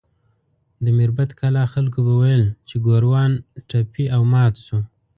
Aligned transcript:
د 0.83 0.85
میربت 0.97 1.29
کلا 1.39 1.63
خلکو 1.73 1.99
به 2.07 2.13
ویل 2.21 2.43
چې 2.67 2.75
ګوروان 2.85 3.31
ټپي 3.69 4.05
او 4.15 4.21
مات 4.33 4.53
شو. 4.65 4.79